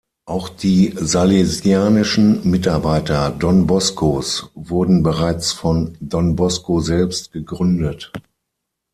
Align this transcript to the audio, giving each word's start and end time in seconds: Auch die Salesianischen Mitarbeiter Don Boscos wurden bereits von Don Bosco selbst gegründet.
Auch 0.25 0.49
die 0.49 0.95
Salesianischen 0.97 2.49
Mitarbeiter 2.49 3.29
Don 3.29 3.67
Boscos 3.67 4.49
wurden 4.55 5.03
bereits 5.03 5.51
von 5.51 5.95
Don 5.99 6.35
Bosco 6.35 6.79
selbst 6.79 7.31
gegründet. 7.31 8.11